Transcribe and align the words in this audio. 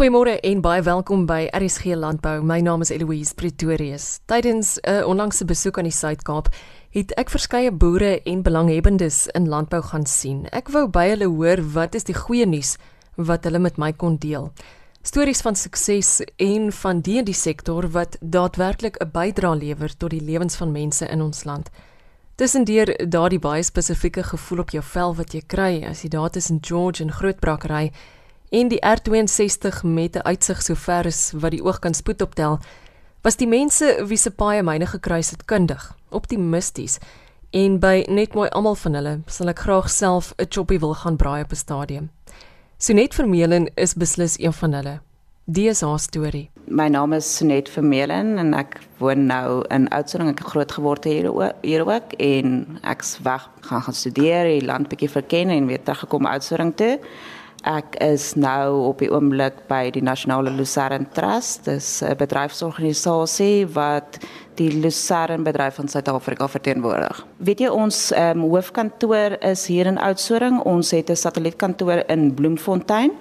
Goeiemôre 0.00 0.38
en 0.40 0.62
baie 0.64 0.80
welkom 0.80 1.26
by 1.28 1.50
RSG 1.52 1.92
Landbou. 1.92 2.38
My 2.40 2.62
naam 2.64 2.80
is 2.80 2.88
Eloise 2.88 3.34
Pretorius. 3.36 4.20
Tydens 4.24 4.78
'n 4.80 4.88
uh, 4.88 5.06
onlangse 5.06 5.44
besoek 5.44 5.78
aan 5.78 5.84
die 5.84 5.92
Suid-Kaap 5.92 6.48
het 6.90 7.12
ek 7.20 7.28
verskeie 7.28 7.70
boere 7.70 8.22
en 8.24 8.42
belanghebbendes 8.42 9.26
in 9.36 9.48
landbou 9.48 9.82
gaan 9.82 10.06
sien. 10.06 10.46
Ek 10.52 10.68
wou 10.72 10.88
by 10.88 11.04
hulle 11.08 11.28
hoor 11.28 11.60
wat 11.74 11.94
is 11.94 12.04
die 12.04 12.16
goeie 12.16 12.46
nuus 12.46 12.78
wat 13.16 13.44
hulle 13.44 13.58
met 13.58 13.76
my 13.76 13.92
kon 13.92 14.16
deel. 14.16 14.52
Stories 15.02 15.42
van 15.42 15.54
sukses 15.54 16.22
en 16.36 16.72
van 16.72 17.00
die 17.00 17.18
in 17.18 17.24
die 17.24 17.36
sektor 17.36 17.90
wat 17.90 18.16
daadwerklik 18.20 18.96
'n 19.04 19.10
bydrae 19.12 19.56
lewer 19.56 19.96
tot 19.96 20.10
die 20.10 20.24
lewens 20.24 20.56
van 20.56 20.72
mense 20.72 21.06
in 21.08 21.20
ons 21.20 21.44
land. 21.44 21.68
Tussendeur 22.36 22.88
daardie 23.08 23.38
baie 23.38 23.62
spesifieke 23.62 24.22
gevoel 24.22 24.58
op 24.58 24.70
jou 24.70 24.82
vel 24.82 25.14
wat 25.14 25.34
jy 25.34 25.42
kry 25.46 25.84
as 25.84 26.02
jy 26.02 26.08
daar 26.08 26.30
tussen 26.30 26.58
George 26.62 27.02
en 27.02 27.12
Grootbrak 27.12 27.64
ry 27.64 27.92
en 28.50 28.68
die 28.68 28.80
R62 28.82 29.82
met 29.82 30.16
'n 30.16 30.26
uitsig 30.26 30.62
so 30.62 30.74
ver 30.74 31.06
as 31.06 31.32
wat 31.32 31.50
die 31.50 31.64
oog 31.64 31.78
kan 31.78 31.94
spoed 31.94 32.22
optel, 32.22 32.58
was 33.22 33.36
die 33.36 33.46
mense 33.46 34.04
wie 34.06 34.16
se 34.16 34.30
paie 34.30 34.62
myne 34.62 34.86
gekruis 34.86 35.30
het 35.30 35.44
kundig, 35.44 35.96
optimisties 36.08 36.98
en 37.50 37.78
by 37.78 38.04
net 38.08 38.34
mooi 38.34 38.48
almal 38.48 38.74
van 38.74 38.94
hulle 38.94 39.20
sal 39.26 39.48
ek 39.48 39.58
graag 39.58 39.90
self 39.90 40.32
'n 40.38 40.46
choppie 40.48 40.78
wil 40.78 40.94
gaan 40.94 41.16
braai 41.16 41.42
op 41.42 41.50
'n 41.52 41.56
stadium. 41.56 42.10
Sonet 42.78 43.14
Vermeulen 43.14 43.70
is 43.74 43.94
beslis 43.94 44.38
een 44.38 44.52
van 44.52 44.72
hulle. 44.72 45.00
Die 45.44 45.68
is 45.68 45.80
haar 45.80 45.98
storie. 45.98 46.50
My 46.64 46.88
naam 46.88 47.12
is 47.12 47.36
Sonet 47.36 47.68
Vermeulen 47.68 48.38
en 48.38 48.54
ek 48.54 48.78
woon 48.98 49.26
nou 49.26 49.64
in 49.68 49.88
Oudtshoorn. 49.88 50.28
Ek 50.28 50.38
het 50.38 50.48
groot 50.48 50.72
geword 50.72 51.04
hier 51.04 51.54
hier 51.62 51.86
ook 51.86 52.12
en 52.12 52.78
ek's 52.82 53.18
weg 53.22 53.48
gaan 53.60 53.82
gaan 53.82 53.94
studeer, 53.94 54.44
die 54.44 54.66
land 54.66 54.88
bietjie 54.88 55.10
verken 55.10 55.48
en 55.48 55.66
weer 55.66 55.82
teruggekom 55.82 56.26
Oudtshoorn 56.26 56.74
toe. 56.74 56.98
Ek 57.68 57.98
is 58.00 58.34
nou 58.40 58.86
op 58.88 59.02
die 59.02 59.10
oomblik 59.12 59.58
by 59.68 59.90
die 59.92 60.00
Nasionale 60.00 60.50
Lucerne 60.50 61.04
Trust. 61.12 61.68
'n 61.68 62.16
bedryfsorganisasie 62.16 63.66
wat 63.74 64.18
die 64.56 64.70
Lucerne 64.72 65.44
bedryf 65.44 65.74
van 65.74 65.88
Suid-Afrika 65.88 66.48
verteenwoordig. 66.48 67.26
Weet 67.36 67.60
jy 67.60 67.68
ons 67.68 68.12
um, 68.16 68.40
hoofkantoor 68.40 69.36
is 69.44 69.66
hier 69.66 69.86
in 69.86 69.98
Oudtshoorn. 69.98 70.62
Ons 70.64 70.90
het 70.90 71.10
'n 71.10 71.16
satellietkantoor 71.16 72.04
in 72.08 72.34
Bloemfontein 72.34 73.12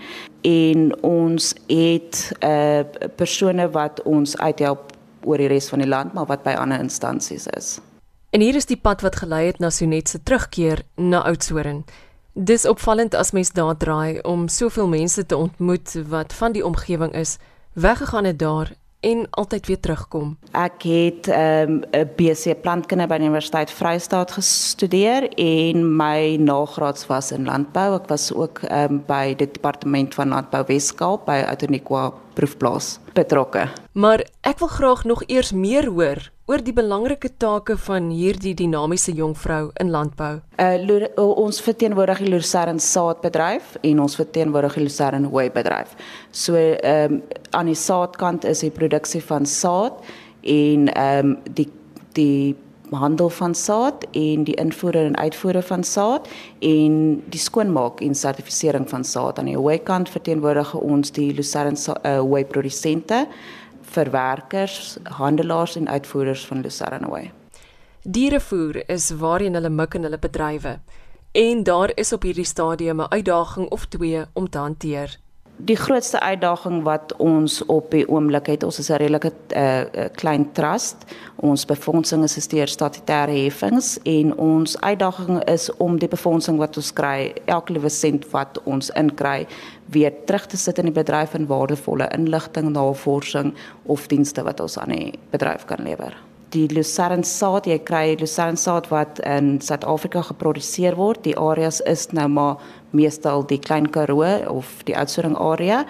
en 0.42 1.04
ons 1.04 1.54
het 1.68 2.32
'n 2.40 2.46
uh, 2.46 2.84
persone 3.16 3.70
wat 3.70 4.02
ons 4.04 4.38
uithelp 4.38 4.92
oor 5.24 5.38
die 5.38 5.48
res 5.48 5.70
van 5.70 5.80
die 5.80 5.88
land 5.88 6.14
maar 6.14 6.26
wat 6.26 6.44
by 6.44 6.56
ander 6.56 6.80
instansies 6.80 7.48
is. 7.48 7.80
En 8.30 8.42
hier 8.42 8.56
is 8.56 8.66
die 8.66 8.78
pad 8.78 9.02
wat 9.02 9.16
gelei 9.16 9.46
het 9.46 9.60
na 9.60 9.70
Sonet 9.70 10.10
se 10.10 10.24
terugkeer 10.24 10.84
na 10.96 11.24
Oudtshoorn. 11.26 11.84
Dis 12.40 12.64
opvallend 12.66 13.16
as 13.20 13.34
mens 13.36 13.50
daar 13.52 13.76
draai 13.78 14.22
om 14.24 14.46
soveel 14.48 14.88
mense 14.88 15.26
te 15.26 15.36
ontmoet 15.36 15.98
wat 16.08 16.34
van 16.34 16.54
die 16.56 16.66
omgewing 16.66 17.12
is, 17.12 17.36
weggegaan 17.74 18.24
het 18.24 18.40
daar 18.40 18.72
en 19.00 19.26
altyd 19.30 19.68
weer 19.68 19.80
terugkom. 19.80 20.38
Ek 20.52 20.84
het 20.88 21.28
'n 21.28 21.84
um, 21.92 22.06
BC 22.16 22.62
plantkunde 22.62 23.08
by 23.08 23.18
die 23.18 23.28
Universiteit 23.28 23.72
Vryheid 23.72 24.32
gestudeer 24.32 25.30
en 25.36 25.96
my 25.96 26.36
nagraads 26.40 27.08
was 27.08 27.32
in 27.32 27.46
landbou. 27.46 27.96
Ek 27.96 28.08
was 28.08 28.34
ook 28.34 28.62
um, 28.72 29.04
by 29.08 29.36
die 29.36 29.52
departement 29.52 30.16
van 30.16 30.30
landbou 30.30 30.64
Weskaap 30.68 31.26
by 31.26 31.44
Outeniqua 31.48 32.14
proefplaas 32.34 33.00
betrokke. 33.14 33.68
Maar 33.92 34.24
ek 34.42 34.60
wil 34.60 34.68
graag 34.68 35.04
nog 35.04 35.24
eers 35.28 35.52
meer 35.52 35.86
hoor 35.86 36.32
oor 36.50 36.64
die 36.66 36.74
belangrike 36.74 37.30
take 37.38 37.76
van 37.86 38.08
hierdie 38.10 38.56
dinamiese 38.58 39.14
jong 39.14 39.36
vrou 39.38 39.70
in 39.84 39.92
landbou. 39.94 40.40
Uh, 40.58 41.06
ons 41.20 41.62
verteenwoordig 41.62 42.24
die 42.26 42.32
Lucerne 42.34 42.82
saadbedryf 42.82 43.76
en 43.86 44.02
ons 44.02 44.18
verteenwoordig 44.18 44.80
die 44.80 44.88
Lucerne 44.88 45.30
hooibedryf. 45.30 45.94
So 46.32 46.58
ehm 46.58 47.20
um, 47.20 47.22
aan 47.54 47.70
die 47.70 47.78
saadkant 47.78 48.46
is 48.46 48.60
die 48.62 48.74
produksie 48.74 49.22
van 49.26 49.46
saad 49.46 50.02
en 50.42 50.90
ehm 50.94 51.36
um, 51.36 51.38
die 51.54 51.70
die 52.18 52.56
handel 52.98 53.30
van 53.30 53.54
saad 53.56 54.06
en 54.18 54.44
die 54.44 54.56
invoere 54.58 55.04
en 55.06 55.18
uitvoere 55.18 55.62
van 55.62 55.84
saad 55.84 56.28
en 56.60 57.24
die 57.30 57.40
skoonmaak 57.40 58.02
en 58.02 58.16
sertifisering 58.16 58.90
van 58.90 59.04
saad 59.04 59.40
aan 59.40 59.52
die 59.52 59.58
hooikant 59.58 60.10
verteenwoordig 60.10 60.74
ons 60.74 61.12
die 61.14 61.30
Lucerne 61.34 61.78
uh, 61.78 62.18
hooi 62.20 62.46
produsente 62.46 63.28
verwerkers, 63.90 64.98
handelaars 65.04 65.76
en 65.76 65.90
uitvoerders 65.90 66.46
van 66.46 66.66
Way. 67.10 67.32
Dierevoer 68.04 68.90
is 68.90 69.10
waarheen 69.10 69.54
hulle 69.54 69.70
mik 69.70 69.94
in 69.94 70.04
hulle 70.04 70.20
bedrywe 70.20 70.80
en 71.32 71.64
daar 71.64 71.92
is 71.96 72.14
op 72.14 72.22
hierdie 72.22 72.46
stadium 72.46 73.02
'n 73.02 73.12
uitdaging 73.12 73.70
of 73.70 73.86
twee 73.86 74.24
om 74.34 74.50
te 74.50 74.58
hanteer 74.58 75.18
die 75.60 75.76
grootste 75.76 76.20
uitdaging 76.20 76.84
wat 76.84 77.14
ons 77.18 77.60
op 77.66 77.92
die 77.92 78.06
oomblik 78.08 78.48
het, 78.48 78.64
ons 78.64 78.80
is 78.80 78.90
'n 78.90 79.02
redelike 79.02 79.32
uh, 79.56 80.06
klein 80.16 80.52
trust. 80.52 80.96
Ons 81.36 81.66
befondsing 81.66 82.24
is 82.24 82.48
deur 82.48 82.68
statutêre 82.68 83.44
heffings 83.44 84.00
en 84.04 84.38
ons 84.38 84.82
uitdaging 84.82 85.44
is 85.44 85.70
om 85.78 86.00
die 86.00 86.08
befondsing 86.08 86.58
wat 86.58 86.78
ons 86.78 86.94
kry, 86.94 87.34
elke 87.46 87.74
liewe 87.74 87.90
sent 87.90 88.32
wat 88.32 88.60
ons 88.64 88.90
inkry, 88.90 89.48
weer 89.86 90.14
terug 90.26 90.46
te 90.46 90.58
sit 90.58 90.78
in 90.78 90.86
die 90.86 91.04
bedryf 91.04 91.34
in 91.34 91.48
waardevolle 91.48 92.10
inligting, 92.14 92.72
navorsing 92.72 93.54
of 93.86 94.08
dienste 94.08 94.44
wat 94.44 94.60
ons 94.60 94.78
aan 94.78 94.90
die 94.90 95.20
bedryf 95.32 95.66
kan 95.66 95.84
lewer 95.84 96.29
die 96.54 96.68
lucerne 96.74 97.26
saad 97.28 97.68
jy 97.70 97.78
kry 97.86 98.16
lucerne 98.20 98.58
saad 98.58 98.90
wat 98.92 99.20
in 99.28 99.58
Suid-Afrika 99.62 100.24
geproduseer 100.30 100.98
word. 100.98 101.24
Die 101.28 101.38
areas 101.38 101.82
is 101.90 102.08
nou 102.16 102.28
maar 102.32 102.58
meestal 102.96 103.46
die 103.46 103.60
klein 103.62 103.90
Karoo 103.94 104.26
of 104.50 104.80
die 104.90 104.98
Oudtshoorn 104.98 105.38
area 105.38 105.84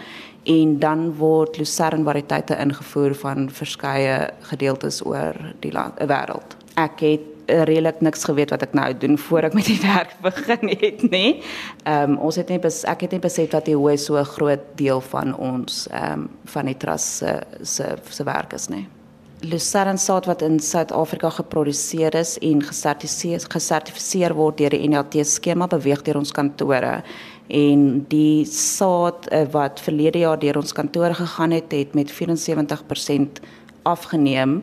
en 0.49 0.77
dan 0.79 1.09
word 1.19 1.59
lucerne 1.59 2.05
variëteite 2.07 2.57
ingevoer 2.59 3.15
van 3.21 3.49
verskeie 3.53 4.29
gedeeltes 4.51 5.01
oor 5.05 5.35
die 5.63 5.71
land 5.71 5.99
'n 5.99 6.07
wêreld. 6.07 6.55
Ek 6.75 6.99
het 6.99 7.27
redelik 7.49 8.01
niks 8.01 8.23
geweet 8.23 8.49
wat 8.49 8.61
ek 8.61 8.73
nou 8.73 8.93
doen 8.93 9.17
voor 9.17 9.43
ek 9.49 9.53
met 9.53 9.65
die 9.65 9.79
werk 9.93 10.13
begin 10.21 10.69
het 10.69 11.01
nê. 11.11 11.41
Ehm 11.83 12.11
um, 12.11 12.17
ons 12.17 12.35
het 12.35 12.49
net 12.49 12.65
ek 12.83 13.01
het 13.01 13.11
net 13.11 13.21
besef 13.21 13.49
dat 13.49 13.65
die 13.65 13.75
hoe 13.75 13.97
so 13.97 14.17
'n 14.17 14.25
groot 14.25 14.63
deel 14.75 15.01
van 15.01 15.35
ons 15.35 15.87
ehm 15.91 16.13
um, 16.13 16.29
van 16.45 16.65
die 16.65 16.77
trust 16.77 17.07
se 17.17 17.41
se 17.61 17.97
se 18.09 18.23
werk 18.23 18.53
is 18.53 18.67
nê 18.69 18.98
lucerne 19.41 19.97
saad 19.97 20.25
wat 20.25 20.41
in 20.41 20.59
Suid-Afrika 20.59 21.29
geproduseer 21.29 22.15
is 22.15 22.35
en 22.43 22.61
gesertifiseer 22.63 24.35
word 24.35 24.57
deur 24.59 24.75
die 24.75 24.89
NLT 24.89 25.23
skema 25.23 25.67
beweeg 25.71 26.03
deur 26.03 26.19
ons 26.19 26.33
kantore 26.35 26.99
en 27.47 27.85
die 28.11 28.43
saad 28.45 29.29
uh, 29.31 29.45
wat 29.53 29.79
verlede 29.79 30.25
jaar 30.25 30.39
deur 30.39 30.59
ons 30.59 30.75
kantore 30.75 31.15
gegaan 31.17 31.55
het 31.55 31.71
het 31.71 31.95
met 31.95 32.11
74% 32.11 33.39
afgeneem 33.87 34.59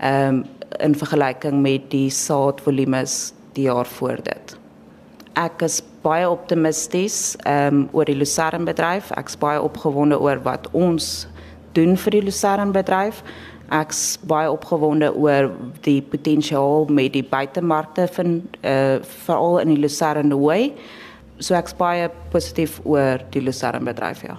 um, 0.00 0.44
in 0.80 0.96
vergelyking 0.98 1.60
met 1.62 1.90
die 1.92 2.08
saadvolumes 2.10 3.34
die 3.54 3.68
jaar 3.68 3.86
voor 3.86 4.18
dit. 4.24 4.56
Ek 5.38 5.62
is 5.62 5.82
baie 6.02 6.26
optimisties 6.30 7.36
um, 7.46 7.86
oor 7.92 8.08
die 8.08 8.16
lucerne 8.16 8.66
bedryf. 8.66 9.12
Ek's 9.18 9.36
baie 9.38 9.60
opgewonde 9.62 10.18
oor 10.18 10.40
wat 10.42 10.66
ons 10.72 11.28
doen 11.74 11.94
vir 11.98 12.18
die 12.18 12.24
lucerne 12.26 12.74
bedryf 12.74 13.22
ek's 13.72 14.18
baie 14.28 14.50
opgewonde 14.50 15.10
oor 15.16 15.50
die 15.86 16.00
potensiaal 16.02 16.88
met 16.92 17.12
die 17.14 17.24
buitemarkte 17.24 18.08
van 18.16 18.42
uh 18.62 18.98
veral 19.24 19.60
in 19.62 19.74
die 19.74 19.80
Lucerne 19.80 20.36
Way. 20.38 20.72
So 21.38 21.54
ek's 21.54 21.74
baie 21.74 22.10
positief 22.30 22.80
oor 22.84 23.24
die 23.30 23.42
Lucerne 23.42 23.80
bedryf 23.84 24.22
ja. 24.22 24.36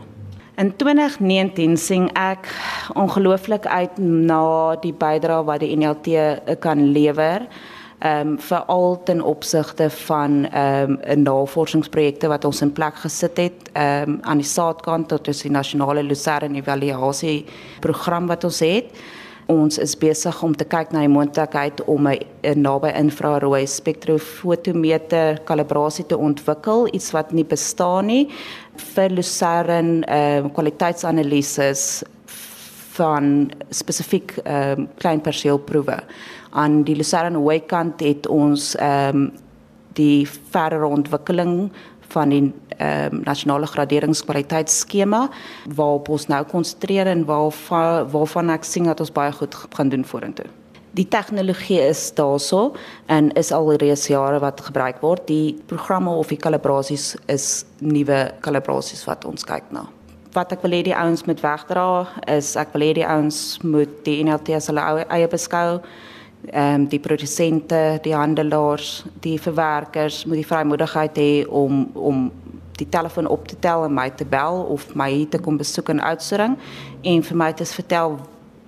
In 0.56 0.72
2019 0.80 1.78
sien 1.78 2.06
ek 2.16 2.47
ongelooflik 2.96 3.66
uit 3.68 3.97
na 4.00 4.75
die 4.80 4.94
bydrae 4.96 5.44
wat 5.44 5.59
die 5.59 5.75
NLT 5.75 6.59
kan 6.64 6.80
lewer 6.96 7.44
ehm 8.00 8.28
um, 8.28 8.40
veral 8.40 9.04
ten 9.04 9.22
opsigte 9.22 9.90
van 9.90 10.46
ehm 10.46 10.92
um, 10.92 11.00
'n 11.04 11.22
navorsingsprojekte 11.22 12.28
wat 12.28 12.46
ons 12.46 12.62
in 12.62 12.72
plek 12.72 12.96
gesit 12.96 13.38
het 13.38 13.70
ehm 13.74 14.10
um, 14.10 14.18
aan 14.22 14.38
die 14.38 14.46
saadkant 14.46 15.08
tot 15.08 15.42
die 15.42 15.52
nasionale 15.52 16.04
Lucerne 16.04 16.58
evaluasie 16.58 17.46
program 17.80 18.28
wat 18.28 18.44
ons 18.44 18.59
het. 18.59 18.86
Ons 19.46 19.78
is 19.78 19.97
besig 19.97 20.44
om 20.44 20.56
te 20.56 20.66
kyk 20.66 20.92
na 20.92 21.00
die 21.00 21.08
moontlikheid 21.08 21.84
om 21.86 22.08
'n 22.08 22.62
naby 22.62 22.90
infrarooi 22.97 23.68
spektrofotometer 23.68 25.40
kalibrasie 25.44 26.06
te 26.06 26.18
ontwikkel, 26.18 26.88
iets 26.94 27.12
wat 27.12 27.32
nie 27.32 27.46
bestaan 27.46 28.06
nie 28.06 28.30
vir 28.76 29.09
Lucerne 29.09 30.06
ehm 30.06 30.46
uh, 30.46 30.53
kwaliteitsanalises 30.53 32.03
van 32.96 33.52
spesifiek 33.70 34.38
ehm 34.44 34.80
um, 34.80 34.88
klein 34.98 35.22
perseelproewe. 35.22 36.00
Aan 36.55 36.84
die 36.87 36.96
Lucerne 36.96 37.41
wykant 37.43 38.03
het 38.05 38.28
ons 38.31 38.73
ehm 38.79 39.25
um, 39.25 39.31
die 39.96 40.28
verdere 40.28 40.87
ontwikkeling 40.91 41.69
van 42.11 42.31
die 42.34 42.43
ehm 42.78 43.16
um, 43.16 43.22
nasionale 43.23 43.67
graderingskwaliteitsskema 43.67 45.29
waarop 45.75 46.09
ons 46.09 46.28
nou 46.28 46.43
konsentreer 46.52 47.07
en 47.07 47.25
waarvan 47.25 48.09
waarvan 48.11 48.53
ek 48.55 48.63
sien 48.67 48.87
dat 48.91 48.99
ons 48.99 49.11
baie 49.11 49.31
goed 49.31 49.55
gaan 49.75 49.90
doen 49.90 50.05
vorentoe. 50.05 50.47
Die 50.96 51.07
tegnologie 51.07 51.81
is 51.84 52.13
daarso 52.16 52.75
en 53.05 53.31
is 53.35 53.52
al 53.52 53.73
reeds 53.73 54.07
jare 54.07 54.40
wat 54.40 54.61
gebruik 54.61 55.02
word. 55.03 55.28
Die 55.28 55.59
programme 55.67 56.09
of 56.09 56.31
die 56.31 56.40
kalibrasies 56.40 57.16
is 57.28 57.66
nuwe 57.79 58.31
kalibrasies 58.40 59.03
wat 59.05 59.25
ons 59.25 59.43
kyk 59.43 59.72
na 59.72 59.87
wat 60.35 60.52
ek 60.52 60.66
wil 60.66 60.75
hê 60.75 60.81
die 60.84 60.96
ouens 60.96 61.23
moet 61.28 61.40
wegdra 61.40 61.85
is 62.31 62.55
ek 62.59 62.73
wil 62.73 62.84
hê 62.84 62.91
die 62.97 63.07
ouens 63.07 63.37
moet 63.63 63.91
die 64.07 64.17
NLT 64.25 64.57
as 64.57 64.67
hulle 64.72 65.05
eie 65.07 65.29
beskou 65.31 65.79
ehm 66.52 66.82
um, 66.82 66.87
die 66.87 66.99
produsente, 66.99 67.99
die 68.02 68.16
handelaars, 68.16 69.05
die 69.20 69.41
verwerkers 69.41 70.26
moet 70.26 70.35
die 70.35 70.47
vrymoedigheid 70.47 71.17
hê 71.17 71.47
om 71.47 71.90
om 71.93 72.32
die 72.78 72.90
telefoon 72.90 73.28
op 73.28 73.47
te 73.47 73.59
tel 73.59 73.85
en 73.85 73.93
my 73.93 74.09
te 74.09 74.26
bel 74.26 74.66
of 74.70 74.96
my 74.96 75.11
hier 75.11 75.29
te 75.29 75.40
kom 75.40 75.58
besoek 75.58 75.90
in 75.90 76.03
Oudtshoorn 76.03 76.58
en 77.02 77.23
vir 77.23 77.37
my 77.37 77.53
te 77.53 77.66
vertel 77.66 78.20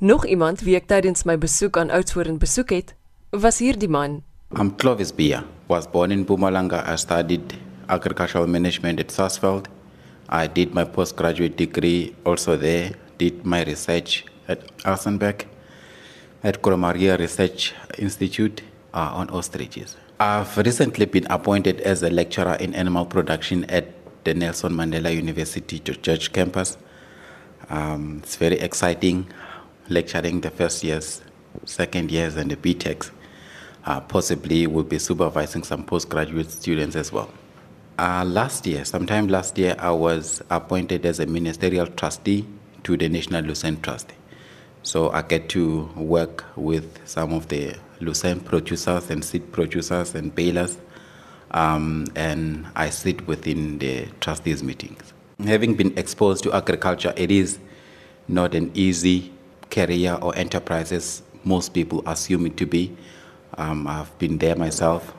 Nog 0.00 0.26
iemand 0.26 0.60
wie 0.60 0.76
ek 0.76 0.86
tydens 0.86 1.24
my 1.24 1.38
besoek 1.38 1.76
aan 1.76 1.90
Oudtshoorn 1.90 2.38
besoek 2.38 2.70
het, 2.70 2.94
was 3.30 3.58
hierdie 3.58 3.88
man. 3.88 4.22
I'm 4.60 4.76
Clovis 4.76 5.12
Bia, 5.12 5.44
was 5.66 5.86
born 5.86 6.10
in 6.10 6.20
Mpumalanga. 6.20 6.84
I 6.92 6.96
studied 6.96 7.54
agricultural 7.86 8.46
management 8.46 9.00
at 9.00 9.10
Sarsfield. 9.10 9.68
I 10.28 10.46
did 10.46 10.74
my 10.74 10.84
postgraduate 10.84 11.56
degree 11.56 12.14
also 12.24 12.58
there, 12.58 12.92
did 13.16 13.46
my 13.46 13.62
research 13.62 14.24
at 14.46 14.58
Arsenberg 14.84 15.46
at 16.42 16.60
Koromaria 16.60 17.16
Research 17.16 17.72
Institute 17.96 18.62
uh, 18.92 19.16
on 19.16 19.30
ostriches. 19.30 19.96
I've 20.22 20.56
recently 20.56 21.06
been 21.06 21.26
appointed 21.30 21.80
as 21.80 22.04
a 22.04 22.08
lecturer 22.08 22.54
in 22.54 22.76
animal 22.76 23.04
production 23.04 23.64
at 23.64 23.86
the 24.22 24.34
Nelson 24.34 24.72
Mandela 24.72 25.12
University 25.12 25.80
Church 25.80 26.32
campus. 26.32 26.78
Um, 27.68 28.20
it's 28.22 28.36
very 28.36 28.60
exciting 28.60 29.26
lecturing 29.88 30.40
the 30.40 30.50
first 30.50 30.84
years, 30.84 31.22
second 31.64 32.12
years, 32.12 32.36
and 32.36 32.52
the 32.52 32.56
BTECs. 32.56 33.10
Uh, 33.84 33.98
possibly 33.98 34.68
will 34.68 34.84
be 34.84 35.00
supervising 35.00 35.64
some 35.64 35.84
postgraduate 35.84 36.52
students 36.52 36.94
as 36.94 37.10
well. 37.10 37.28
Uh, 37.98 38.24
last 38.24 38.64
year, 38.64 38.84
sometime 38.84 39.26
last 39.26 39.58
year, 39.58 39.74
I 39.76 39.90
was 39.90 40.40
appointed 40.50 41.04
as 41.04 41.18
a 41.18 41.26
ministerial 41.26 41.88
trustee 41.88 42.46
to 42.84 42.96
the 42.96 43.08
National 43.08 43.42
Lucerne 43.42 43.80
Trust. 43.80 44.12
So 44.84 45.10
I 45.10 45.22
get 45.22 45.48
to 45.48 45.90
work 45.96 46.44
with 46.54 47.08
some 47.08 47.32
of 47.32 47.48
the 47.48 47.74
Lucerne 48.02 48.40
producers 48.40 49.10
and 49.10 49.24
seed 49.24 49.52
producers 49.52 50.14
and 50.14 50.34
balers, 50.34 50.78
um, 51.52 52.06
and 52.16 52.66
I 52.74 52.90
sit 52.90 53.26
within 53.26 53.78
the 53.78 54.06
trustees' 54.20 54.62
meetings. 54.62 55.12
Having 55.44 55.74
been 55.74 55.96
exposed 55.96 56.44
to 56.44 56.52
agriculture, 56.52 57.12
it 57.16 57.30
is 57.30 57.58
not 58.28 58.54
an 58.54 58.70
easy 58.74 59.32
career 59.70 60.18
or 60.20 60.36
enterprise 60.36 60.92
as 60.92 61.22
most 61.44 61.74
people 61.74 62.02
assume 62.06 62.46
it 62.46 62.56
to 62.56 62.66
be. 62.66 62.96
Um, 63.58 63.86
I've 63.86 64.16
been 64.18 64.38
there 64.38 64.56
myself, 64.56 65.14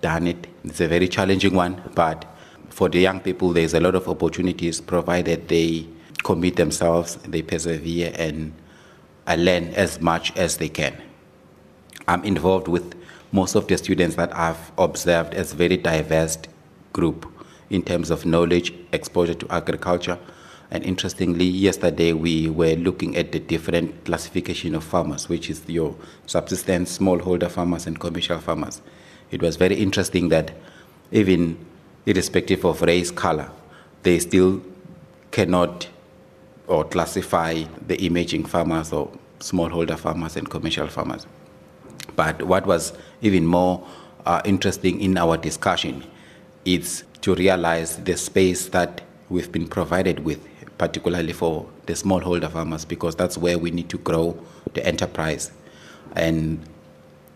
done 0.00 0.26
it. 0.26 0.46
It's 0.64 0.80
a 0.80 0.88
very 0.88 1.08
challenging 1.08 1.54
one, 1.54 1.82
but 1.94 2.24
for 2.68 2.88
the 2.88 3.00
young 3.00 3.20
people, 3.20 3.52
there's 3.52 3.74
a 3.74 3.80
lot 3.80 3.94
of 3.94 4.08
opportunities 4.08 4.80
provided 4.80 5.48
they 5.48 5.86
commit 6.22 6.56
themselves, 6.56 7.16
they 7.16 7.42
persevere, 7.42 8.12
and 8.16 8.52
I 9.26 9.36
learn 9.36 9.68
as 9.74 10.00
much 10.00 10.36
as 10.36 10.56
they 10.56 10.68
can. 10.68 11.00
I'm 12.08 12.24
involved 12.24 12.68
with 12.68 12.94
most 13.32 13.54
of 13.54 13.66
the 13.68 13.78
students 13.78 14.16
that 14.16 14.34
I've 14.36 14.72
observed 14.76 15.34
as 15.34 15.52
very 15.52 15.76
diverse 15.76 16.38
group 16.92 17.26
in 17.70 17.82
terms 17.82 18.10
of 18.10 18.26
knowledge, 18.26 18.74
exposure 18.92 19.34
to 19.34 19.46
agriculture. 19.50 20.18
And 20.70 20.84
interestingly, 20.84 21.44
yesterday 21.44 22.12
we 22.12 22.48
were 22.48 22.74
looking 22.74 23.16
at 23.16 23.32
the 23.32 23.38
different 23.38 24.04
classification 24.04 24.74
of 24.74 24.84
farmers, 24.84 25.28
which 25.28 25.50
is 25.50 25.62
your 25.68 25.94
subsistence, 26.26 26.98
smallholder 26.98 27.50
farmers, 27.50 27.86
and 27.86 27.98
commercial 27.98 28.38
farmers. 28.38 28.82
It 29.30 29.42
was 29.42 29.56
very 29.56 29.76
interesting 29.76 30.28
that 30.28 30.52
even 31.10 31.58
irrespective 32.06 32.64
of 32.64 32.82
race, 32.82 33.10
color, 33.10 33.50
they 34.02 34.18
still 34.18 34.62
cannot 35.30 35.88
or 36.66 36.84
classify 36.84 37.64
the 37.86 38.04
emerging 38.04 38.44
farmers 38.44 38.92
or 38.92 39.10
smallholder 39.40 39.98
farmers 39.98 40.36
and 40.36 40.48
commercial 40.48 40.88
farmers. 40.88 41.26
But 42.16 42.42
what 42.42 42.66
was 42.66 42.92
even 43.20 43.46
more 43.46 43.86
uh, 44.26 44.42
interesting 44.44 45.00
in 45.00 45.18
our 45.18 45.36
discussion 45.36 46.04
is 46.64 47.04
to 47.22 47.34
realize 47.34 47.96
the 48.04 48.16
space 48.16 48.68
that 48.68 49.02
we've 49.28 49.50
been 49.50 49.66
provided 49.66 50.20
with, 50.24 50.46
particularly 50.78 51.32
for 51.32 51.68
the 51.86 51.94
smallholder 51.94 52.50
farmers, 52.50 52.84
because 52.84 53.16
that's 53.16 53.38
where 53.38 53.58
we 53.58 53.70
need 53.70 53.88
to 53.88 53.98
grow 53.98 54.38
the 54.74 54.84
enterprise. 54.86 55.50
And 56.14 56.60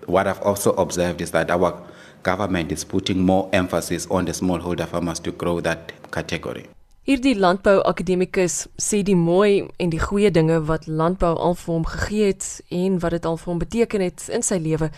what 0.06 0.26
I've 0.26 0.42
also 0.42 0.72
observed 0.72 1.20
is 1.20 1.30
that 1.32 1.50
our 1.50 1.82
government 2.22 2.72
is 2.72 2.84
putting 2.84 3.20
more 3.20 3.48
emphasis 3.52 4.06
on 4.08 4.24
the 4.24 4.32
smallholder 4.32 4.86
farmers 4.86 5.18
to 5.20 5.32
grow 5.32 5.60
that 5.60 5.92
category. 6.12 6.66
Hierdie 7.06 7.36
landbouakademikus 7.38 8.64
sê 8.82 9.04
die 9.06 9.14
mooi 9.14 9.68
en 9.78 9.92
die 9.92 10.00
goeie 10.02 10.26
dinge 10.34 10.56
wat 10.66 10.88
landbou 10.90 11.36
al 11.38 11.54
vir 11.54 11.70
hom 11.70 11.84
gegee 11.86 12.32
het 12.32 12.46
en 12.74 12.96
wat 12.98 13.14
dit 13.14 13.28
al 13.30 13.38
vir 13.38 13.50
hom 13.52 13.60
beteken 13.62 14.02
het 14.02 14.24
in 14.34 14.42
sy 14.42 14.58
lewe 14.58 14.88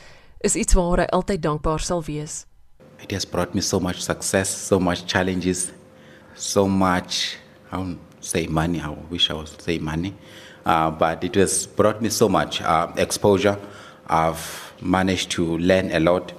is 0.48 0.56
iets 0.56 0.78
waaroor 0.78 1.02
hy 1.02 1.06
altyd 1.18 1.42
dankbaar 1.44 1.84
sal 1.84 2.00
wees. 2.06 2.46
It 3.04 3.12
has 3.12 3.28
brought 3.28 3.52
me 3.52 3.60
so 3.60 3.76
much 3.76 4.00
success, 4.00 4.48
so 4.48 4.80
much 4.80 5.04
challenges, 5.04 5.68
so 6.32 6.64
much 6.64 7.36
don't 7.70 8.00
say 8.24 8.46
money, 8.46 8.80
I 8.80 8.96
wish 9.12 9.28
I 9.28 9.34
was 9.34 9.52
say 9.60 9.76
money. 9.78 10.14
Uh, 10.64 10.90
but 10.90 11.22
it 11.22 11.34
has 11.34 11.66
brought 11.66 12.00
me 12.00 12.08
so 12.08 12.26
much 12.26 12.62
uh, 12.62 12.88
exposure. 12.96 13.58
I've 14.08 14.72
managed 14.80 15.32
to 15.32 15.58
learn 15.58 15.92
a 15.92 16.00
lot. 16.00 16.32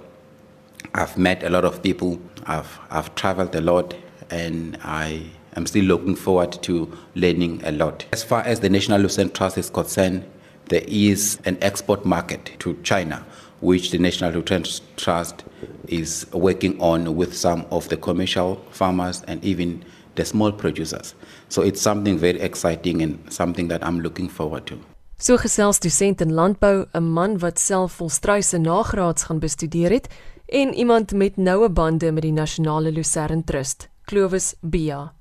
I've 0.95 1.15
met 1.15 1.43
a 1.43 1.49
lot 1.51 1.63
of 1.63 1.83
people. 1.83 2.17
I've 2.47 2.79
I've 2.89 3.13
traveled 3.13 3.53
a 3.53 3.61
lot 3.61 3.93
and 4.31 4.79
I 4.81 5.29
I'm 5.55 5.65
still 5.65 5.85
looking 5.85 6.15
forward 6.15 6.51
to 6.63 6.91
learning 7.15 7.61
a 7.63 7.71
lot. 7.71 8.05
As 8.11 8.23
far 8.23 8.41
as 8.41 8.59
the 8.59 8.69
National 8.69 9.01
Lucerne 9.01 9.29
Trust 9.31 9.57
is 9.57 9.69
concerned, 9.69 10.25
there 10.69 10.83
is 10.87 11.39
an 11.45 11.57
export 11.61 12.05
market 12.05 12.51
to 12.59 12.77
China, 12.83 13.25
which 13.59 13.91
the 13.91 13.97
National 13.97 14.31
Lucerne 14.31 14.65
Trust 14.97 15.43
is 15.87 16.25
working 16.31 16.79
on 16.79 17.15
with 17.15 17.35
some 17.35 17.65
of 17.71 17.89
the 17.89 17.97
commercial 17.97 18.55
farmers 18.71 19.23
and 19.27 19.43
even 19.43 19.83
the 20.15 20.25
small 20.25 20.51
producers. 20.51 21.15
So 21.49 21.61
it's 21.61 21.81
something 21.81 22.17
very 22.17 22.39
exciting 22.39 23.01
and 23.01 23.33
something 23.33 23.67
that 23.69 23.83
I'm 23.83 23.99
looking 24.01 24.29
forward 24.29 24.65
to. 24.67 24.79
So 25.17 25.37
gesels 25.37 25.79
dosent 25.79 26.21
in 26.21 26.31
landbou, 26.31 26.85
'n 26.93 27.13
man 27.13 27.39
wat 27.39 27.59
self 27.59 27.97
volstruise 27.97 28.57
nagraads 28.57 29.23
gaan 29.23 29.39
bestudeer 29.39 29.91
het 29.91 30.07
en 30.45 30.73
iemand 30.73 31.11
met 31.11 31.37
noue 31.37 31.69
bande 31.69 32.11
met 32.11 32.23
die 32.23 32.31
Nasionale 32.31 32.91
Lucerne 32.91 33.43
Trust, 33.43 33.89
Clovis 34.05 34.55
Bia. 34.61 35.18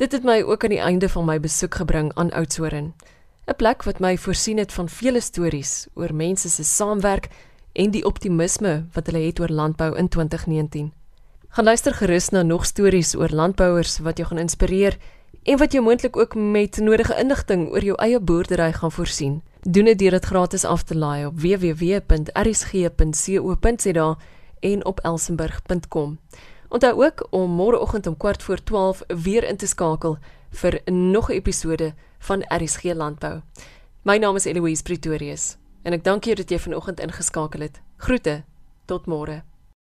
Dit 0.00 0.12
het 0.12 0.24
my 0.24 0.38
ook 0.42 0.62
aan 0.64 0.72
die 0.72 0.80
einde 0.80 1.08
van 1.12 1.24
my 1.28 1.34
besoek 1.40 1.74
gebring 1.74 2.14
aan 2.14 2.30
Oudtshoorn. 2.32 2.94
'n 3.46 3.56
Plek 3.56 3.82
wat 3.82 3.98
my 4.00 4.18
voorsien 4.18 4.58
het 4.58 4.72
van 4.72 4.88
vele 4.88 5.20
stories 5.20 5.86
oor 5.94 6.14
mense 6.14 6.48
se 6.48 6.64
saamwerk 6.64 7.28
en 7.72 7.90
die 7.90 8.04
optimisme 8.04 8.86
wat 8.92 9.06
hulle 9.06 9.26
het 9.26 9.40
oor 9.40 9.48
landbou 9.48 9.96
in 9.96 10.08
2019. 10.08 10.92
Gaan 11.48 11.64
luister 11.64 11.94
gerus 11.94 12.28
na 12.28 12.42
nog 12.42 12.66
stories 12.66 13.16
oor 13.16 13.28
landbouers 13.28 13.98
wat 13.98 14.16
jou 14.16 14.28
gaan 14.28 14.38
inspireer 14.38 14.96
en 15.42 15.58
wat 15.58 15.72
jou 15.72 15.84
moontlik 15.84 16.16
ook 16.16 16.34
met 16.34 16.76
nodige 16.76 17.18
inligting 17.18 17.68
oor 17.68 17.84
jou 17.84 17.96
eie 17.96 18.20
boerdery 18.20 18.72
gaan 18.72 18.92
voorsien. 18.92 19.42
Doen 19.60 19.84
dit 19.84 19.98
deur 19.98 20.10
dit 20.10 20.24
gratis 20.24 20.64
af 20.64 20.82
te 20.82 20.96
laai 20.96 21.26
op 21.26 21.40
www.rsg.co.za 21.40 22.38
en 24.60 24.84
op 24.84 25.00
elsenburg.com. 25.00 26.18
Onthou 26.70 27.04
ook 27.04 27.26
om 27.30 27.50
môreoggend 27.50 28.06
om 28.06 28.16
kwart 28.16 28.42
voor 28.42 28.62
12 28.62 29.02
weer 29.06 29.44
in 29.44 29.56
te 29.56 29.66
skakel 29.66 30.18
vir 30.50 30.80
nog 30.84 31.28
'n 31.28 31.32
episode 31.32 31.94
van 32.18 32.44
RSG 32.48 32.82
Landbou. 32.82 33.40
My 34.02 34.16
naam 34.16 34.36
is 34.36 34.44
Eloise 34.44 34.82
Pretorius 34.82 35.56
en 35.82 35.92
ek 35.92 36.04
dank 36.04 36.24
jou 36.24 36.36
dat 36.36 36.50
jy 36.50 36.58
vanoggend 36.58 37.00
ingeskakel 37.00 37.60
het. 37.60 37.80
Groete. 37.96 38.44
Tot 38.86 39.06
môre. 39.06 39.49